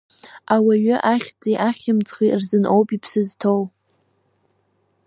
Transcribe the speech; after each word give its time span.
Ауаҩы 0.55 0.95
ахьӡи-ахьымӡӷи 1.13 2.27
рзын 2.39 2.63
ауп 2.73 2.89
иԥсы 2.95 3.21
зҭоу! 3.27 3.61